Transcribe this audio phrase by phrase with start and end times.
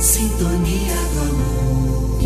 [0.00, 2.18] Sintonia do amor.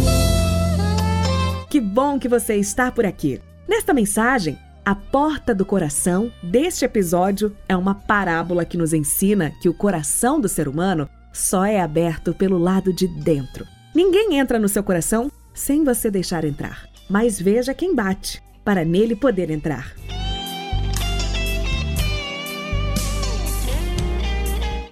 [1.70, 3.40] Que bom que você está por aqui.
[3.66, 9.70] Nesta mensagem, a porta do coração deste episódio é uma parábola que nos ensina que
[9.70, 13.66] o coração do ser humano só é aberto pelo lado de dentro.
[13.94, 16.86] Ninguém entra no seu coração sem você deixar entrar.
[17.08, 19.94] Mas veja quem bate, para nele poder entrar.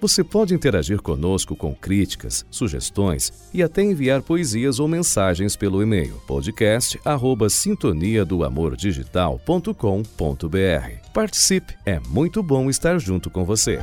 [0.01, 6.19] Você pode interagir conosco com críticas, sugestões e até enviar poesias ou mensagens pelo e-mail
[6.25, 11.11] podcast@sintonia do amor digital.com.br.
[11.13, 13.79] Participe, é muito bom estar junto com você.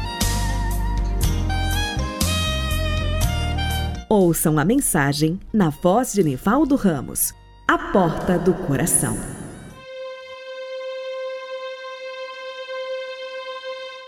[4.09, 7.33] Ouçam a mensagem na voz de Nivaldo Ramos.
[7.69, 9.38] A porta do coração.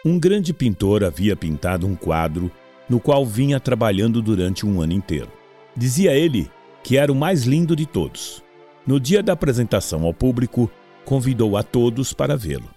[0.03, 2.51] Um grande pintor havia pintado um quadro
[2.89, 5.31] no qual vinha trabalhando durante um ano inteiro.
[5.77, 6.51] Dizia ele
[6.83, 8.43] que era o mais lindo de todos.
[8.87, 10.71] No dia da apresentação ao público,
[11.05, 12.71] convidou a todos para vê-lo.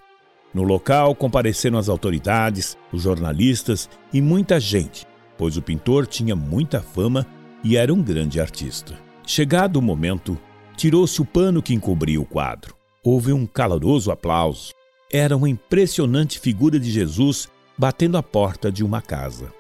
[0.54, 6.82] No local compareceram as autoridades, os jornalistas e muita gente, pois o pintor tinha muita
[6.82, 7.26] fama
[7.64, 9.00] e era um grande artista.
[9.26, 10.38] Chegado o momento,
[10.76, 12.76] tirou-se o pano que encobria o quadro.
[13.02, 14.74] Houve um caloroso aplauso
[15.14, 17.48] era uma impressionante figura de Jesus
[17.78, 19.54] batendo a porta de uma casa.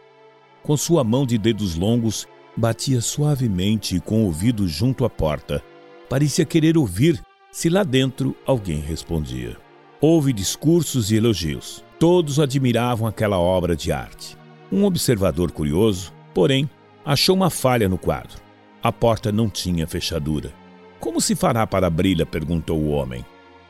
[0.63, 5.63] Com sua mão de dedos longos, batia suavemente com o ouvido junto à porta.
[6.09, 9.55] Parecia querer ouvir se lá dentro alguém respondia.
[10.01, 11.85] Houve discursos e elogios.
[11.99, 14.35] Todos admiravam aquela obra de arte.
[14.71, 16.67] Um observador curioso, porém,
[17.05, 18.41] achou uma falha no quadro.
[18.81, 20.51] A porta não tinha fechadura.
[20.99, 22.25] Como se fará para abri-la?
[22.25, 23.23] perguntou o homem.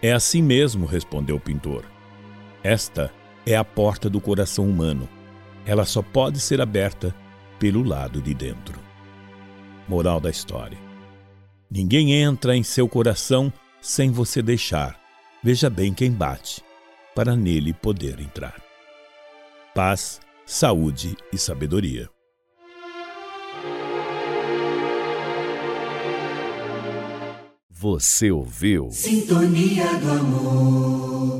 [0.04, 1.86] É assim mesmo, respondeu o pintor.
[2.62, 3.10] Esta
[3.46, 5.08] é a porta do coração humano.
[5.66, 7.16] Ela só pode ser aberta
[7.58, 8.78] pelo lado de dentro.
[9.88, 10.78] Moral da história:
[11.72, 13.52] Ninguém entra em seu coração
[13.82, 15.00] sem você deixar.
[15.42, 16.62] Veja bem quem bate,
[17.16, 18.62] para nele poder entrar.
[19.74, 22.13] Paz, saúde e sabedoria.
[27.84, 28.90] Você ouviu?
[28.92, 31.33] Sintonia do amor.